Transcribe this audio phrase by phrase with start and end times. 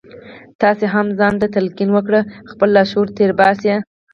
[0.61, 3.71] تاسې هم ځان ته تلقين وکړئ او خپل لاشعور تېر باسئ.